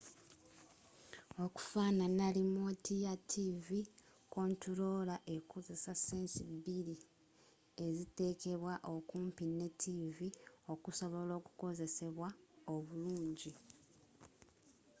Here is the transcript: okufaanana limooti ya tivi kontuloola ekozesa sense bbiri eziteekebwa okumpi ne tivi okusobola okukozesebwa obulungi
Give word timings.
okufaanana 1.45 2.27
limooti 2.35 2.95
ya 3.05 3.13
tivi 3.31 3.81
kontuloola 4.33 5.15
ekozesa 5.35 5.91
sense 6.07 6.41
bbiri 6.55 6.95
eziteekebwa 7.85 8.73
okumpi 8.95 9.45
ne 9.57 9.67
tivi 9.81 10.29
okusobola 10.73 11.31
okukozesebwa 11.39 12.27
obulungi 12.73 13.51